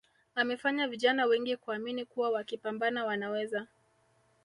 amefanya 0.35 0.87
vijana 0.87 1.25
wengi 1.25 1.57
kuamini 1.57 2.05
kuwa 2.05 2.29
wakipambana 2.29 3.05
Wanaweza 3.05 3.67